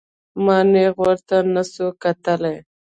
ما 0.45 0.57
نېغ 0.71 0.93
ورته 1.03 1.37
نسو 1.53 1.87
کتلى. 2.03 2.55